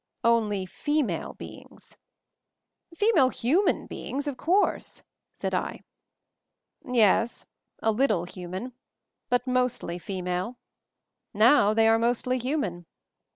[0.23, 1.95] "Only female beings."
[2.91, 5.81] "Female human beings, of course," said I.
[6.83, 7.45] "Yes;
[7.83, 8.73] a little human,
[9.29, 10.57] but mostly female.
[11.35, 12.87] Now they are mostly human.